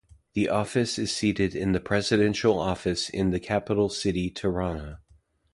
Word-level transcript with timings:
The 0.33 0.49
office 0.49 0.97
is 0.97 1.15
seated 1.15 1.53
in 1.53 1.73
the 1.73 1.79
Presidential 1.79 2.57
Office 2.57 3.07
in 3.07 3.29
the 3.29 3.39
capital 3.39 3.87
city 3.87 4.31
Tirana. 4.31 4.99